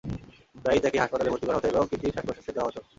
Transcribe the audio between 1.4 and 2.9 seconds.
করা হতো এবং কৃত্রিম শ্বাসপ্রশ্বাস দেওয়া হতো।